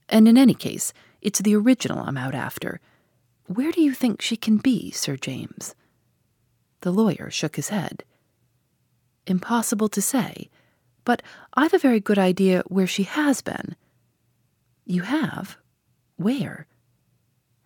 And 0.08 0.28
in 0.28 0.38
any 0.38 0.54
case, 0.54 0.92
it's 1.20 1.40
the 1.40 1.56
original 1.56 1.98
I'm 1.98 2.16
out 2.16 2.36
after. 2.36 2.78
Where 3.46 3.72
do 3.72 3.80
you 3.80 3.94
think 3.94 4.22
she 4.22 4.36
can 4.36 4.58
be, 4.58 4.92
Sir 4.92 5.16
James? 5.16 5.74
The 6.82 6.92
lawyer 6.92 7.30
shook 7.32 7.56
his 7.56 7.70
head. 7.70 8.04
Impossible 9.28 9.90
to 9.90 10.00
say, 10.00 10.48
but 11.04 11.22
I've 11.52 11.74
a 11.74 11.78
very 11.78 12.00
good 12.00 12.18
idea 12.18 12.62
where 12.66 12.86
she 12.86 13.02
has 13.02 13.42
been. 13.42 13.76
You 14.86 15.02
have? 15.02 15.58
Where? 16.16 16.66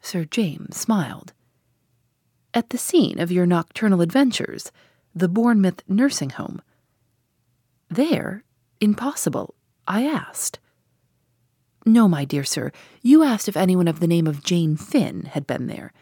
Sir 0.01 0.25
James 0.25 0.77
smiled. 0.77 1.33
At 2.53 2.71
the 2.71 2.79
scene 2.79 3.21
of 3.21 3.31
your 3.31 3.47
nocturnal 3.47 4.01
adventures, 4.01 4.73
the 5.15 5.29
Bournemouth 5.29 5.85
nursing 5.87 6.31
home. 6.31 6.61
There? 7.89 8.43
Impossible. 8.81 9.55
I 9.87 10.05
asked. 10.05 10.59
No, 11.87 12.09
my 12.09 12.25
dear 12.25 12.45
sir, 12.45 12.73
you 13.03 13.23
asked 13.23 13.49
if 13.49 13.57
anyone 13.57 13.87
of 13.87 14.01
the 14.01 14.09
name 14.09 14.27
of 14.27 14.43
Jane 14.43 14.77
Finn 14.77 15.27
had 15.27 15.47
been 15.47 15.69
there. 15.69 15.93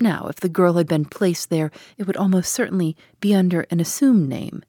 Now, 0.00 0.26
if 0.26 0.36
the 0.36 0.48
girl 0.48 0.74
had 0.74 0.88
been 0.88 1.04
placed 1.04 1.50
there, 1.50 1.70
it 1.96 2.08
would 2.08 2.16
almost 2.16 2.52
certainly 2.52 2.96
be 3.20 3.32
under 3.32 3.60
an 3.70 3.78
assumed 3.78 4.28
name. 4.28 4.64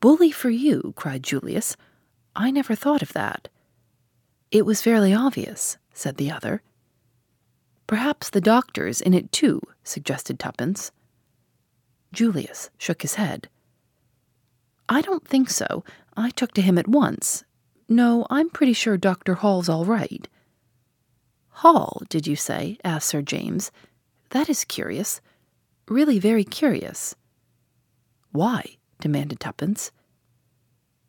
Bully 0.00 0.30
for 0.30 0.50
you, 0.50 0.94
cried 0.96 1.22
Julius. 1.22 1.76
I 2.34 2.50
never 2.50 2.74
thought 2.74 3.02
of 3.02 3.12
that. 3.12 3.48
It 4.50 4.64
was 4.66 4.82
fairly 4.82 5.12
obvious, 5.14 5.76
said 5.92 6.16
the 6.16 6.30
other. 6.30 6.62
Perhaps 7.86 8.30
the 8.30 8.40
doctor's 8.40 9.00
in 9.00 9.14
it 9.14 9.30
too, 9.30 9.60
suggested 9.84 10.38
Tuppence. 10.38 10.90
Julius 12.12 12.70
shook 12.78 13.02
his 13.02 13.14
head. 13.14 13.48
I 14.88 15.02
don't 15.02 15.26
think 15.26 15.50
so. 15.50 15.84
I 16.16 16.30
took 16.30 16.52
to 16.54 16.62
him 16.62 16.78
at 16.78 16.88
once. 16.88 17.44
No, 17.88 18.26
I'm 18.30 18.50
pretty 18.50 18.72
sure 18.72 18.96
Dr. 18.96 19.34
Hall's 19.34 19.68
all 19.68 19.84
right. 19.84 20.26
Hall, 21.48 22.02
did 22.08 22.26
you 22.26 22.36
say? 22.36 22.78
asked 22.82 23.08
Sir 23.08 23.22
James. 23.22 23.70
That 24.30 24.48
is 24.48 24.64
curious. 24.64 25.20
Really 25.88 26.18
very 26.18 26.44
curious. 26.44 27.14
Why? 28.32 28.78
Demanded 29.00 29.40
Tuppence. 29.40 29.90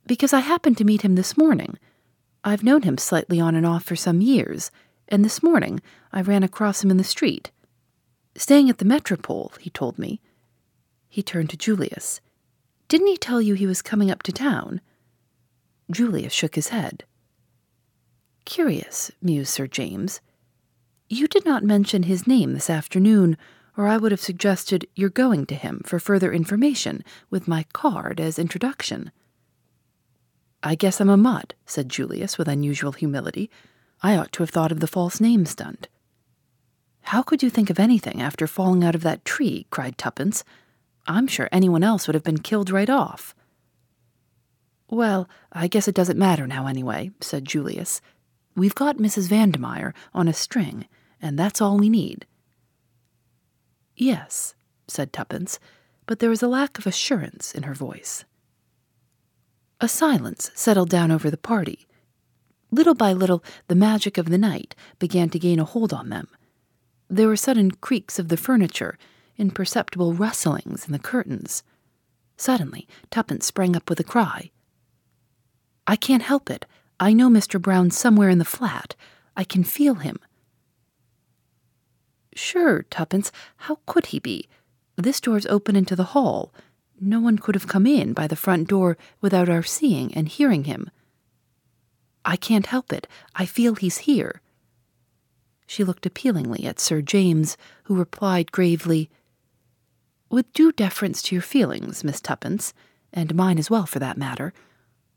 Because 0.08 0.34
I 0.34 0.40
happened 0.40 0.78
to 0.78 0.84
meet 0.84 1.04
him 1.04 1.16
this 1.16 1.38
morning. 1.38 1.78
I've 2.44 2.64
known 2.64 2.82
him 2.82 2.98
slightly 2.98 3.40
on 3.40 3.56
and 3.56 3.66
off 3.66 3.84
for 3.84 3.96
some 3.96 4.22
years, 4.22 4.72
and 5.08 5.24
this 5.24 5.44
morning 5.44 5.82
I 6.12 6.22
ran 6.22 6.44
across 6.44 6.84
him 6.84 6.90
in 6.90 6.98
the 6.98 7.04
street. 7.04 7.52
Staying 8.36 8.70
at 8.70 8.78
the 8.78 8.86
Metropole, 8.86 9.52
he 9.60 9.70
told 9.70 10.00
me. 10.00 10.22
He 11.10 11.22
turned 11.22 11.50
to 11.50 11.58
Julius. 11.58 12.22
Didn't 12.88 13.08
he 13.08 13.18
tell 13.18 13.42
you 13.42 13.54
he 13.54 13.68
was 13.68 13.82
coming 13.82 14.10
up 14.10 14.24
to 14.24 14.32
town? 14.32 14.82
Julius 15.92 16.34
shook 16.34 16.56
his 16.56 16.70
head. 16.70 17.04
Curious, 18.46 19.12
mused 19.22 19.50
Sir 19.54 19.68
James. 19.68 20.22
You 21.10 21.28
did 21.28 21.46
not 21.46 21.64
mention 21.64 22.04
his 22.04 22.26
name 22.26 22.54
this 22.54 22.70
afternoon, 22.70 23.38
or 23.78 23.88
I 23.88 23.98
would 23.98 24.12
have 24.12 24.22
suggested 24.22 24.88
your 24.96 25.10
going 25.10 25.46
to 25.48 25.56
him 25.56 25.82
for 25.86 26.00
further 26.00 26.34
information 26.34 27.04
with 27.30 27.48
my 27.48 27.66
card 27.74 28.20
as 28.20 28.38
introduction. 28.38 29.12
I 30.64 30.76
guess 30.76 31.02
I'm 31.02 31.10
a 31.10 31.18
mutt, 31.18 31.54
said 31.66 31.90
Julius 31.90 32.38
with 32.38 32.48
unusual 32.48 32.92
humility. 32.92 33.50
I 34.04 34.16
ought 34.16 34.32
to 34.34 34.44
have 34.44 34.50
thought 34.50 34.72
of 34.72 34.80
the 34.80 34.88
false 34.88 35.20
name 35.20 35.46
stunt. 35.46 35.88
How 37.06 37.22
could 37.22 37.42
you 37.42 37.50
think 37.50 37.70
of 37.70 37.80
anything 37.80 38.22
after 38.22 38.46
falling 38.46 38.84
out 38.84 38.96
of 38.96 39.02
that 39.02 39.26
tree? 39.26 39.66
cried 39.70 39.98
Tuppence. 39.98 40.44
I'm 41.08 41.28
sure 41.28 41.50
anyone 41.52 41.84
else 41.84 42.08
would 42.08 42.14
have 42.14 42.24
been 42.24 42.40
killed 42.40 42.70
right 42.70 42.90
off. 42.90 43.34
Well, 44.90 45.28
I 45.52 45.68
guess 45.68 45.88
it 45.88 45.96
doesn't 45.96 46.20
matter 46.20 46.46
now 46.46 46.68
anyway, 46.68 47.12
said 47.22 47.46
Julius. 47.46 48.02
We've 48.56 48.76
got 48.76 48.98
Mrs. 48.98 49.30
Vandemeyer 49.30 49.94
on 50.14 50.28
a 50.28 50.34
string, 50.34 50.86
and 51.22 51.40
that's 51.40 51.62
all 51.62 51.78
we 51.78 51.90
need. 51.90 52.26
Yes, 54.02 54.56
said 54.88 55.14
Tuppence, 55.14 55.60
but 56.08 56.18
there 56.18 56.32
was 56.32 56.42
a 56.42 56.48
lack 56.48 56.80
of 56.80 56.88
assurance 56.88 57.54
in 57.54 57.62
her 57.64 57.76
voice. 57.76 58.26
A 59.80 59.88
silence 59.88 60.50
settled 60.56 60.90
down 60.90 61.12
over 61.12 61.30
the 61.30 61.38
party. 61.38 61.86
Little 62.72 62.96
by 62.96 63.14
little, 63.14 63.44
the 63.68 63.76
magic 63.76 64.18
of 64.18 64.30
the 64.30 64.40
night 64.40 64.74
began 64.98 65.30
to 65.30 65.38
gain 65.38 65.60
a 65.60 65.66
hold 65.66 65.94
on 65.94 66.10
them. 66.10 66.30
There 67.12 67.28
were 67.28 67.36
sudden 67.36 67.70
creaks 67.70 68.18
of 68.18 68.30
the 68.30 68.38
furniture, 68.38 68.98
imperceptible 69.38 70.16
rustlings 70.16 70.88
in 70.88 70.94
the 70.94 70.98
curtains. 70.98 71.62
Suddenly, 72.38 72.88
Tuppence 73.12 73.46
sprang 73.46 73.76
up 73.76 73.88
with 73.88 74.00
a 74.00 74.04
cry. 74.04 74.50
I 75.86 75.96
can't 75.96 76.24
help 76.24 76.50
it. 76.50 76.66
I 77.00 77.14
know 77.14 77.30
Mr. 77.30 77.62
Brown 77.62 77.92
somewhere 77.92 78.30
in 78.30 78.40
the 78.40 78.46
flat. 78.46 78.96
I 79.38 79.44
can 79.44 79.64
feel 79.64 79.96
him. 79.96 80.18
Sure, 82.34 82.84
Tuppence, 82.84 83.32
how 83.58 83.80
could 83.86 84.08
he 84.08 84.20
be? 84.20 84.48
This 84.96 85.20
door's 85.20 85.46
open 85.48 85.76
into 85.76 85.96
the 85.96 86.16
hall. 86.16 86.54
No 87.00 87.20
one 87.20 87.38
could 87.38 87.56
have 87.56 87.68
come 87.68 87.88
in 87.88 88.14
by 88.14 88.28
the 88.28 88.36
front 88.36 88.68
door 88.68 88.98
without 89.20 89.50
our 89.50 89.64
seeing 89.64 90.14
and 90.14 90.28
hearing 90.28 90.66
him. 90.66 90.90
I 92.24 92.36
can't 92.36 92.68
help 92.68 92.94
it. 92.94 93.08
I 93.36 93.46
feel 93.46 93.76
he's 93.76 94.00
here. 94.00 94.42
She 95.66 95.84
looked 95.84 96.06
appealingly 96.06 96.66
at 96.66 96.80
Sir 96.80 97.02
James, 97.02 97.58
who 97.84 97.96
replied 97.96 98.52
gravely, 98.52 99.10
With 100.30 100.52
due 100.54 100.72
deference 100.72 101.22
to 101.24 101.36
your 101.36 101.42
feelings, 101.42 102.04
Miss 102.04 102.22
Tuppence, 102.22 102.74
and 103.12 103.34
mine 103.34 103.58
as 103.58 103.70
well 103.70 103.86
for 103.86 104.00
that 104.00 104.18
matter, 104.18 104.54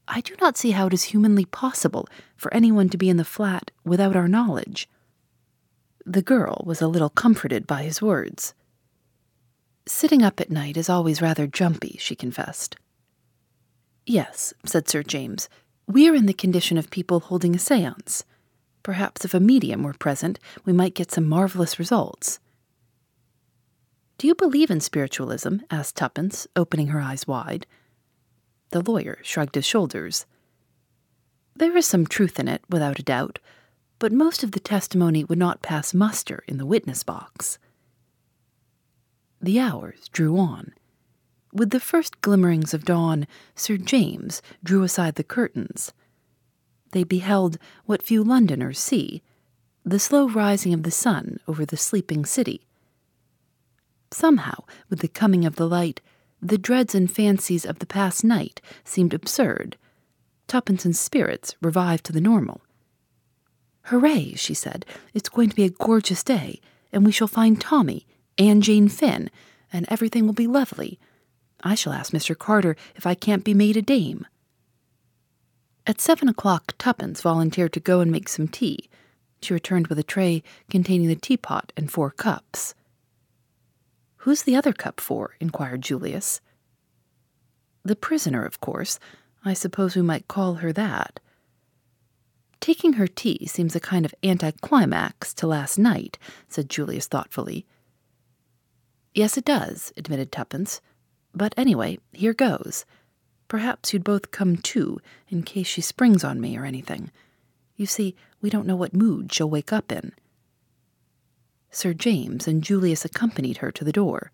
I 0.07 0.21
do 0.21 0.35
not 0.41 0.57
see 0.57 0.73
how 0.73 0.87
it 0.87 0.95
is 0.95 1.05
humanly 1.05 1.45
possible 1.45 2.09
for 2.37 2.53
anyone 2.55 2.89
to 2.91 2.99
be 2.99 3.09
in 3.09 3.17
the 3.17 3.25
flat 3.25 3.71
without 3.85 4.17
our 4.17 4.29
knowledge. 4.29 4.89
The 6.07 6.23
girl 6.23 6.63
was 6.67 6.83
a 6.83 6.89
little 6.89 7.09
comforted 7.09 7.67
by 7.67 7.83
his 7.83 8.03
words. 8.03 8.53
Sitting 9.87 10.23
up 10.23 10.41
at 10.41 10.51
night 10.51 10.77
is 10.77 10.91
always 10.91 11.23
rather 11.23 11.47
jumpy, 11.47 11.97
she 11.99 12.15
confessed. 12.15 12.77
Yes, 14.07 14.53
said 14.67 14.87
Sir 14.89 15.03
James, 15.03 15.49
we 15.87 16.09
are 16.09 16.15
in 16.15 16.27
the 16.27 16.35
condition 16.35 16.77
of 16.77 16.91
people 16.91 17.21
holding 17.21 17.55
a 17.55 17.59
seance. 17.59 18.25
Perhaps 18.83 19.25
if 19.25 19.33
a 19.33 19.41
medium 19.41 19.83
were 19.83 19.95
present, 19.95 20.39
we 20.67 20.75
might 20.75 20.95
get 20.95 21.11
some 21.11 21.27
marvelous 21.27 21.79
results. 21.79 22.39
Do 24.19 24.27
you 24.27 24.35
believe 24.35 24.71
in 24.71 24.81
spiritualism? 24.81 25.59
asked 25.71 25.97
Tuppence, 25.97 26.47
opening 26.55 26.89
her 26.89 27.01
eyes 27.01 27.27
wide. 27.27 27.67
The 28.71 28.83
lawyer 28.83 29.19
shrugged 29.23 29.55
his 29.55 29.65
shoulders. 29.65 30.27
There 31.57 31.77
is 31.77 31.87
some 31.87 32.07
truth 32.07 32.39
in 32.39 32.49
it, 32.49 32.63
without 32.69 32.99
a 32.99 33.03
doubt, 33.03 33.39
but 34.05 34.13
most 34.13 34.45
of 34.45 34.51
the 34.51 34.61
testimony 34.61 35.25
would 35.25 35.39
not 35.39 35.63
pass 35.63 35.95
muster 35.95 36.45
in 36.47 36.59
the 36.59 36.67
witness 36.67 37.03
box. 37.03 37.59
The 39.41 39.59
hours 39.59 40.11
drew 40.13 40.37
on. 40.37 40.75
With 41.55 41.71
the 41.71 41.81
first 41.81 42.21
glimmerings 42.21 42.75
of 42.75 42.85
dawn, 42.85 43.27
Sir 43.55 43.79
James 43.79 44.43
drew 44.63 44.83
aside 44.83 45.15
the 45.15 45.25
curtains. 45.25 45.95
They 46.93 47.03
beheld 47.03 47.57
what 47.87 48.03
few 48.03 48.23
Londoners 48.23 48.79
see 48.79 49.23
the 49.87 49.99
slow 49.99 50.29
rising 50.29 50.75
of 50.75 50.83
the 50.83 50.91
sun 50.91 51.41
over 51.49 51.65
the 51.65 51.79
sleeping 51.79 52.27
city. 52.27 52.67
Somehow, 54.11 54.65
with 54.91 54.99
the 54.99 55.09
coming 55.09 55.47
of 55.47 55.57
the 55.57 55.67
light, 55.67 56.03
the 56.43 56.59
dreads 56.59 56.95
and 56.95 57.11
fancies 57.11 57.65
of 57.65 57.79
the 57.79 57.87
past 57.87 58.23
night 58.23 58.61
seemed 58.85 59.15
absurd. 59.15 59.79
Tuppence's 60.47 61.01
spirits 61.01 61.57
revived 61.63 62.05
to 62.05 62.13
the 62.13 62.21
normal. 62.21 62.61
Hooray, 63.85 64.35
she 64.35 64.55
said. 64.55 64.87
It's 65.13 65.29
going 65.29 65.51
to 65.51 65.57
be 65.57 65.65
a 65.65 65.71
gorgeous 65.71 66.23
day, 66.23 66.61
and 66.93 67.05
we 67.05 67.13
shall 67.13 67.29
find 67.29 67.61
Tommy 67.61 68.07
and 68.39 68.63
Jane 68.63 68.89
Finn, 68.89 69.31
and 69.73 69.87
everything 69.89 70.27
will 70.27 70.35
be 70.35 70.47
lovely. 70.47 70.99
I 71.63 71.75
shall 71.75 71.93
ask 71.93 72.13
Mr. 72.13 72.37
Carter 72.37 72.77
if 72.97 73.07
I 73.07 73.15
can't 73.15 73.45
be 73.45 73.55
made 73.55 73.77
a 73.77 73.83
dame. 73.83 74.27
At 75.87 76.01
seven 76.01 76.29
o'clock, 76.29 76.75
Tuppence 76.79 77.21
volunteered 77.21 77.73
to 77.75 77.81
go 77.81 78.01
and 78.01 78.11
make 78.11 78.29
some 78.29 78.49
tea. 78.49 78.89
She 79.43 79.53
returned 79.53 79.89
with 79.89 79.99
a 79.99 80.03
tray 80.03 80.43
containing 80.71 81.09
the 81.09 81.17
teapot 81.17 81.73
and 81.77 81.91
four 81.91 82.11
cups. 82.11 82.75
Who's 84.19 84.45
the 84.45 84.57
other 84.57 84.73
cup 84.73 85.01
for? 85.01 85.37
inquired 85.41 85.83
Julius. 85.83 86.41
The 87.85 87.97
prisoner, 87.97 88.47
of 88.47 88.61
course. 88.61 88.99
I 89.45 89.53
suppose 89.53 89.95
we 89.95 90.01
might 90.01 90.27
call 90.27 90.55
her 90.55 90.73
that. 90.73 91.21
Taking 92.61 92.95
her 92.95 93.07
tea 93.07 93.47
seems 93.47 93.77
a 93.77 93.81
kind 93.81 94.05
of 94.05 94.15
anticlimax 94.23 95.35
to 95.35 95.47
last 95.47 95.79
night, 95.79 96.19
said 96.49 96.71
Julius 96.71 97.07
thoughtfully. 97.07 97.67
Yes, 99.15 99.37
it 99.37 99.45
does, 99.45 99.93
admitted 99.97 100.33
Tuppence. 100.33 100.81
But 101.35 101.55
anyway, 101.57 101.99
here 102.13 102.35
goes. 102.35 102.85
Perhaps 103.49 103.93
you'd 103.93 104.05
both 104.05 104.31
come 104.31 104.57
too, 104.57 105.01
in 105.29 105.43
case 105.43 105.67
she 105.67 105.81
springs 105.81 106.25
on 106.25 106.41
me 106.41 106.57
or 106.57 106.65
anything. 106.65 107.11
You 107.77 107.87
see, 107.87 108.17
we 108.41 108.51
don't 108.51 108.67
know 108.67 108.77
what 108.77 108.95
mood 108.95 109.33
she'll 109.33 109.51
wake 109.51 109.73
up 109.73 109.93
in. 109.93 110.13
Sir 111.71 111.93
James 111.93 112.47
and 112.47 112.63
Julius 112.63 113.05
accompanied 113.05 113.59
her 113.59 113.73
to 113.73 113.85
the 113.85 113.93
door. 113.93 114.31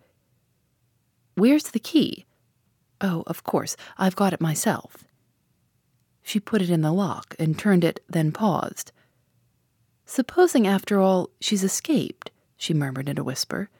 Where's 1.35 1.71
the 1.71 1.81
key? 1.81 2.27
Oh, 3.00 3.25
of 3.27 3.45
course, 3.45 3.77
I've 3.97 4.17
got 4.17 4.35
it 4.35 4.41
myself. 4.41 5.05
She 6.23 6.41
put 6.41 6.62
it 6.62 6.71
in 6.71 6.83
the 6.83 6.93
lock 6.93 7.35
and 7.39 7.59
turned 7.59 7.85
it, 7.85 8.03
then 8.09 8.33
paused. 8.33 8.93
Supposing, 10.05 10.67
after 10.67 11.00
all, 11.00 11.31
she's 11.41 11.65
escaped, 11.65 12.31
she 12.57 12.75
murmured 12.75 13.09
in 13.09 13.19
a 13.19 13.25
whisper. 13.25 13.71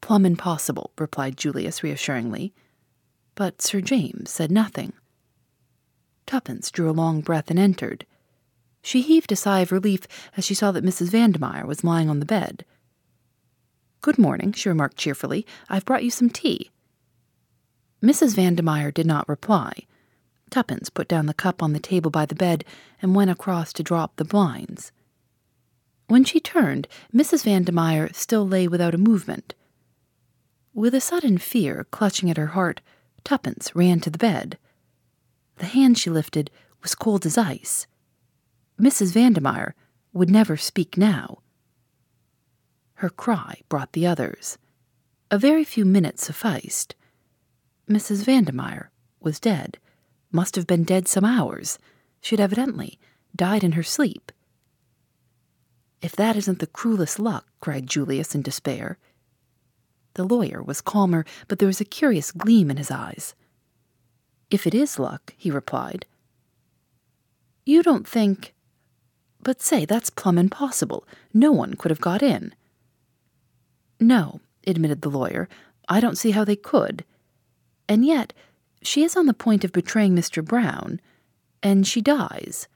Plumb 0.00 0.26
impossible, 0.26 0.92
replied 0.98 1.36
Julius 1.36 1.82
reassuringly. 1.82 2.52
But 3.34 3.62
Sir 3.62 3.80
James 3.80 4.30
said 4.30 4.50
nothing. 4.50 4.92
Tuppence 6.26 6.70
drew 6.70 6.90
a 6.90 6.92
long 6.92 7.20
breath 7.20 7.50
and 7.50 7.58
entered. 7.58 8.06
She 8.82 9.00
heaved 9.00 9.32
a 9.32 9.36
sigh 9.36 9.60
of 9.60 9.72
relief 9.72 10.06
as 10.36 10.44
she 10.44 10.54
saw 10.54 10.72
that 10.72 10.84
Mrs. 10.84 11.08
Vandemeyer 11.08 11.66
was 11.66 11.84
lying 11.84 12.10
on 12.10 12.20
the 12.20 12.26
bed. 12.26 12.64
Good 14.02 14.18
morning, 14.18 14.52
she 14.52 14.68
remarked 14.68 14.98
cheerfully. 14.98 15.46
I've 15.70 15.86
brought 15.86 16.04
you 16.04 16.10
some 16.10 16.28
tea. 16.28 16.70
Mrs. 18.02 18.34
Vandemeyer 18.34 18.92
did 18.92 19.06
not 19.06 19.26
reply. 19.26 19.72
Tuppence 20.54 20.88
put 20.88 21.08
down 21.08 21.26
the 21.26 21.34
cup 21.34 21.64
on 21.64 21.72
the 21.72 21.80
table 21.80 22.12
by 22.12 22.26
the 22.26 22.34
bed 22.36 22.64
and 23.02 23.12
went 23.12 23.28
across 23.28 23.72
to 23.72 23.82
draw 23.82 24.04
up 24.04 24.14
the 24.14 24.24
blinds. 24.24 24.92
When 26.06 26.22
she 26.22 26.38
turned, 26.38 26.86
Mrs. 27.12 27.42
Vandemeyer 27.42 28.14
still 28.14 28.46
lay 28.46 28.68
without 28.68 28.94
a 28.94 28.98
movement. 28.98 29.56
With 30.72 30.94
a 30.94 31.00
sudden 31.00 31.38
fear 31.38 31.88
clutching 31.90 32.30
at 32.30 32.36
her 32.36 32.54
heart, 32.54 32.80
Tuppence 33.24 33.74
ran 33.74 33.98
to 34.02 34.10
the 34.10 34.16
bed. 34.16 34.56
The 35.56 35.66
hand 35.66 35.98
she 35.98 36.08
lifted 36.08 36.52
was 36.82 36.94
cold 36.94 37.26
as 37.26 37.36
ice. 37.36 37.88
Mrs. 38.80 39.12
Vandemeyer 39.12 39.72
would 40.12 40.30
never 40.30 40.56
speak 40.56 40.96
now. 40.96 41.38
Her 43.02 43.10
cry 43.10 43.62
brought 43.68 43.92
the 43.92 44.06
others. 44.06 44.56
A 45.32 45.36
very 45.36 45.64
few 45.64 45.84
minutes 45.84 46.24
sufficed. 46.24 46.94
Mrs. 47.90 48.22
Vandemeyer 48.22 48.90
was 49.18 49.40
dead, 49.40 49.78
must 50.34 50.56
have 50.56 50.66
been 50.66 50.84
dead 50.84 51.06
some 51.06 51.24
hours. 51.24 51.78
She 52.20 52.34
had 52.34 52.40
evidently 52.42 52.98
died 53.36 53.64
in 53.64 53.72
her 53.72 53.82
sleep. 53.82 54.32
If 56.02 56.16
that 56.16 56.36
isn't 56.36 56.58
the 56.58 56.66
cruelest 56.66 57.18
luck, 57.18 57.46
cried 57.60 57.86
Julius 57.86 58.34
in 58.34 58.42
despair. 58.42 58.98
The 60.14 60.24
lawyer 60.24 60.62
was 60.62 60.80
calmer, 60.80 61.24
but 61.48 61.58
there 61.58 61.66
was 61.66 61.80
a 61.80 61.84
curious 61.84 62.30
gleam 62.30 62.70
in 62.70 62.76
his 62.76 62.90
eyes. 62.90 63.34
If 64.50 64.66
it 64.66 64.74
is 64.74 64.98
luck, 64.98 65.32
he 65.36 65.50
replied. 65.50 66.06
You 67.64 67.82
don't 67.82 68.06
think. 68.06 68.54
But 69.42 69.62
say, 69.62 69.84
that's 69.84 70.10
plumb 70.10 70.38
impossible. 70.38 71.06
No 71.32 71.52
one 71.52 71.74
could 71.74 71.90
have 71.90 72.00
got 72.00 72.22
in. 72.22 72.54
No, 73.98 74.40
admitted 74.66 75.02
the 75.02 75.10
lawyer. 75.10 75.48
I 75.88 76.00
don't 76.00 76.18
see 76.18 76.32
how 76.32 76.44
they 76.44 76.56
could. 76.56 77.04
And 77.88 78.04
yet, 78.04 78.32
she 78.86 79.04
is 79.04 79.16
on 79.16 79.26
the 79.26 79.34
point 79.34 79.64
of 79.64 79.72
betraying 79.72 80.14
Mr. 80.14 80.44
Brown, 80.44 81.00
and 81.62 81.86
she 81.86 82.00
dies. 82.00 82.68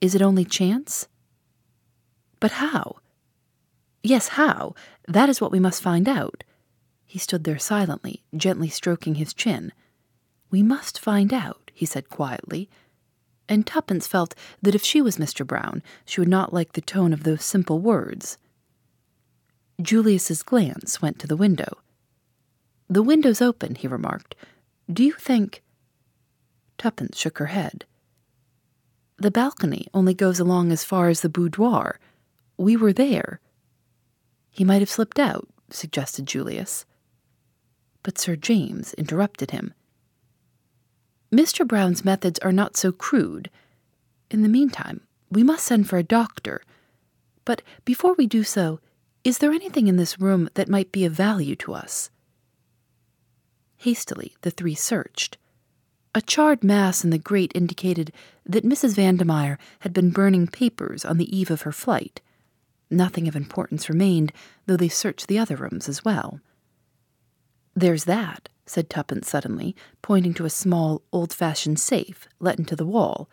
Is 0.00 0.14
it 0.14 0.22
only 0.22 0.44
chance? 0.44 1.08
But 2.40 2.52
how? 2.52 2.96
Yes, 4.02 4.28
how? 4.28 4.74
That 5.08 5.28
is 5.28 5.40
what 5.40 5.52
we 5.52 5.58
must 5.58 5.82
find 5.82 6.08
out. 6.08 6.44
He 7.06 7.18
stood 7.18 7.44
there 7.44 7.58
silently, 7.58 8.22
gently 8.36 8.68
stroking 8.68 9.14
his 9.16 9.32
chin. 9.32 9.72
We 10.50 10.62
must 10.62 10.98
find 10.98 11.32
out, 11.32 11.70
he 11.72 11.86
said 11.86 12.08
quietly. 12.08 12.68
And 13.48 13.66
Tuppence 13.66 14.06
felt 14.06 14.34
that 14.62 14.74
if 14.74 14.82
she 14.82 15.00
was 15.00 15.16
Mr. 15.16 15.46
Brown, 15.46 15.82
she 16.04 16.20
would 16.20 16.28
not 16.28 16.52
like 16.52 16.72
the 16.72 16.80
tone 16.80 17.12
of 17.12 17.24
those 17.24 17.44
simple 17.44 17.78
words. 17.80 18.38
Julius's 19.80 20.42
glance 20.42 21.02
went 21.02 21.18
to 21.18 21.26
the 21.26 21.36
window. 21.36 21.78
The 22.88 23.02
window's 23.02 23.42
open, 23.42 23.74
he 23.74 23.88
remarked. 23.88 24.34
Do 24.92 25.02
you 25.04 25.12
think. 25.12 25.62
Tuppence 26.78 27.18
shook 27.18 27.38
her 27.38 27.46
head. 27.46 27.84
The 29.18 29.30
balcony 29.30 29.86
only 29.94 30.14
goes 30.14 30.40
along 30.40 30.72
as 30.72 30.84
far 30.84 31.08
as 31.08 31.20
the 31.20 31.28
boudoir. 31.28 31.98
We 32.56 32.76
were 32.76 32.92
there. 32.92 33.40
He 34.50 34.64
might 34.64 34.80
have 34.82 34.90
slipped 34.90 35.18
out, 35.18 35.48
suggested 35.70 36.26
Julius 36.26 36.84
but 38.04 38.18
Sir 38.18 38.36
James 38.36 38.94
interrupted 38.94 39.50
him. 39.50 39.74
Mr. 41.32 41.66
Brown's 41.66 42.04
methods 42.04 42.38
are 42.40 42.52
not 42.52 42.76
so 42.76 42.92
crude. 42.92 43.50
In 44.30 44.42
the 44.42 44.48
meantime, 44.48 45.00
we 45.30 45.42
must 45.42 45.66
send 45.66 45.88
for 45.88 45.96
a 45.96 46.04
doctor. 46.04 46.62
But 47.44 47.62
before 47.84 48.14
we 48.14 48.28
do 48.28 48.44
so, 48.44 48.78
is 49.24 49.38
there 49.38 49.50
anything 49.50 49.88
in 49.88 49.96
this 49.96 50.20
room 50.20 50.48
that 50.54 50.68
might 50.68 50.92
be 50.92 51.04
of 51.04 51.12
value 51.12 51.56
to 51.56 51.74
us? 51.74 52.10
Hastily, 53.84 54.34
the 54.40 54.50
three 54.50 54.74
searched. 54.74 55.36
A 56.14 56.22
charred 56.22 56.64
mass 56.64 57.04
in 57.04 57.10
the 57.10 57.18
grate 57.18 57.52
indicated 57.54 58.14
that 58.46 58.64
Mrs. 58.64 58.94
Vandemeyer 58.94 59.58
had 59.80 59.92
been 59.92 60.08
burning 60.08 60.46
papers 60.46 61.04
on 61.04 61.18
the 61.18 61.36
eve 61.36 61.50
of 61.50 61.62
her 61.62 61.72
flight. 61.72 62.22
Nothing 62.88 63.28
of 63.28 63.36
importance 63.36 63.90
remained, 63.90 64.32
though 64.64 64.78
they 64.78 64.88
searched 64.88 65.28
the 65.28 65.38
other 65.38 65.56
rooms 65.56 65.86
as 65.86 66.02
well. 66.02 66.40
There's 67.74 68.04
that, 68.04 68.48
said 68.64 68.88
Tuppence 68.88 69.28
suddenly, 69.28 69.76
pointing 70.00 70.32
to 70.32 70.46
a 70.46 70.50
small, 70.50 71.02
old 71.12 71.34
fashioned 71.34 71.78
safe 71.78 72.26
let 72.40 72.58
into 72.58 72.76
the 72.76 72.86
wall. 72.86 73.28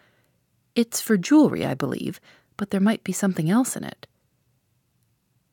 It's 0.76 1.00
for 1.00 1.16
jewelry, 1.16 1.66
I 1.66 1.76
believe, 1.76 2.20
but 2.58 2.72
there 2.72 2.82
might 2.82 3.06
be 3.06 3.14
something 3.14 3.50
else 3.50 3.78
in 3.78 3.86
it. 3.86 4.06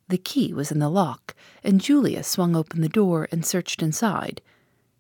The 0.08 0.18
key 0.18 0.52
was 0.52 0.72
in 0.72 0.80
the 0.80 0.90
lock, 0.90 1.36
and 1.62 1.80
Julius 1.80 2.26
swung 2.26 2.56
open 2.56 2.80
the 2.80 2.88
door 2.88 3.28
and 3.30 3.46
searched 3.46 3.80
inside. 3.80 4.42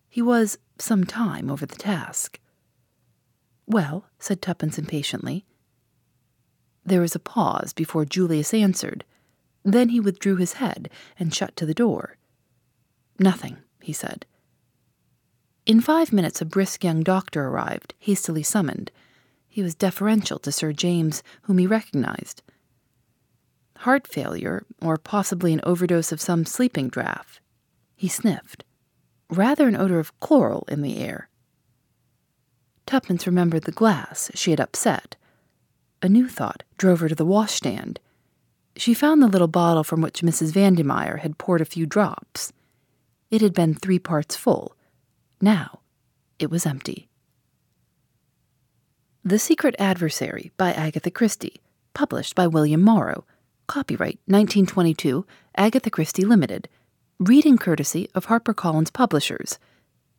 He 0.08 0.22
was 0.22 0.58
some 0.78 1.04
time 1.04 1.50
over 1.50 1.66
the 1.66 1.76
task. 1.76 2.40
Well, 3.66 4.06
said 4.18 4.40
Tuppence 4.40 4.78
impatiently. 4.78 5.44
There 6.84 7.02
was 7.02 7.14
a 7.14 7.20
pause 7.20 7.72
before 7.72 8.06
Julius 8.06 8.54
answered. 8.54 9.04
Then 9.64 9.90
he 9.90 10.00
withdrew 10.00 10.36
his 10.36 10.54
head 10.54 10.88
and 11.18 11.34
shut 11.34 11.54
to 11.56 11.66
the 11.66 11.74
door. 11.74 12.16
Nothing, 13.18 13.58
he 13.82 13.92
said. 13.92 14.24
In 15.66 15.82
five 15.82 16.14
minutes, 16.14 16.40
a 16.40 16.46
brisk 16.46 16.82
young 16.82 17.02
doctor 17.02 17.46
arrived, 17.46 17.92
hastily 17.98 18.42
summoned. 18.42 18.90
He 19.46 19.62
was 19.62 19.74
deferential 19.74 20.38
to 20.38 20.52
Sir 20.52 20.72
James, 20.72 21.22
whom 21.42 21.58
he 21.58 21.66
recognized. 21.66 22.42
Heart 23.78 24.06
failure, 24.06 24.64
or 24.80 24.96
possibly 24.96 25.52
an 25.52 25.60
overdose 25.64 26.10
of 26.10 26.22
some 26.22 26.46
sleeping 26.46 26.88
draught. 26.88 27.40
He 27.96 28.08
sniffed. 28.08 28.64
Rather 29.30 29.68
an 29.68 29.76
odor 29.76 29.98
of 29.98 30.18
chloral 30.20 30.64
in 30.68 30.82
the 30.82 30.98
air. 30.98 31.28
Tuppence 32.86 33.26
remembered 33.26 33.64
the 33.64 33.72
glass 33.72 34.30
she 34.34 34.50
had 34.50 34.60
upset. 34.60 35.16
A 36.00 36.08
new 36.08 36.28
thought 36.28 36.62
drove 36.78 37.00
her 37.00 37.08
to 37.08 37.14
the 37.14 37.26
washstand. 37.26 38.00
She 38.76 38.94
found 38.94 39.20
the 39.20 39.28
little 39.28 39.48
bottle 39.48 39.84
from 39.84 40.00
which 40.00 40.22
Mrs. 40.22 40.52
Vandemeyer 40.52 41.18
had 41.18 41.36
poured 41.36 41.60
a 41.60 41.66
few 41.66 41.84
drops. 41.84 42.52
It 43.30 43.42
had 43.42 43.52
been 43.52 43.74
three 43.74 43.98
parts 43.98 44.36
full. 44.36 44.74
Now 45.40 45.80
it 46.38 46.50
was 46.50 46.64
empty. 46.64 47.08
The 49.24 49.38
Secret 49.38 49.74
Adversary 49.78 50.52
by 50.56 50.72
Agatha 50.72 51.10
Christie, 51.10 51.60
published 51.92 52.34
by 52.34 52.46
William 52.46 52.80
Morrow. 52.80 53.26
Copyright 53.66 54.18
1922, 54.24 55.26
Agatha 55.56 55.90
Christie 55.90 56.24
Limited. 56.24 56.68
Reading 57.20 57.58
courtesy 57.58 58.08
of 58.14 58.26
HarperCollins 58.26 58.92
Publishers. 58.92 59.58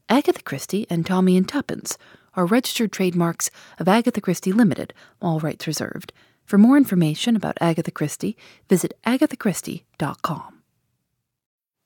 Agatha 0.10 0.44
Christie 0.44 0.86
and 0.90 1.06
Tommy 1.06 1.38
and 1.38 1.48
Tuppence 1.48 1.98
are 2.34 2.46
registered 2.46 2.92
trademarks 2.92 3.50
of 3.78 3.88
Agatha 3.88 4.20
Christie 4.20 4.52
Limited, 4.52 4.94
all 5.22 5.40
rights 5.40 5.66
reserved. 5.66 6.12
For 6.44 6.58
more 6.58 6.76
information 6.76 7.38
about 7.38 7.58
Agatha 7.62 7.92
Christie, 7.92 8.36
visit 8.68 9.00
agathachristie.com. 9.08 10.62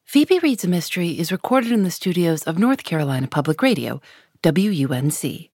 Phoebe 0.03 0.39
Reads 0.39 0.63
a 0.63 0.67
Mystery 0.67 1.19
is 1.19 1.31
recorded 1.31 1.71
in 1.71 1.83
the 1.83 1.91
studios 1.91 2.41
of 2.45 2.57
North 2.57 2.83
Carolina 2.83 3.27
Public 3.27 3.61
Radio, 3.61 4.01
WUNC. 4.41 5.52